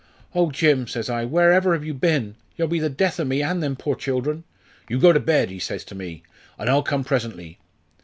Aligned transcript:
'Oh, 0.33 0.49
Jim,' 0.49 0.87
says 0.87 1.11
I, 1.11 1.25
'wherever 1.25 1.73
have 1.73 1.85
you 1.85 1.93
been? 1.93 2.33
You'll 2.55 2.67
be 2.67 2.79
the 2.79 2.89
death 2.89 3.19
o' 3.19 3.23
me 3.23 3.43
and 3.43 3.61
them 3.61 3.75
poor 3.75 3.93
children!' 3.95 4.45
'You 4.89 4.97
go 4.99 5.13
to 5.13 5.19
bed,' 5.19 5.61
says 5.61 5.83
he 5.83 5.87
to 5.89 5.93
me, 5.93 6.23
'and 6.57 6.67
I'll 6.71 6.81
come 6.81 7.03
presently.' 7.03 7.59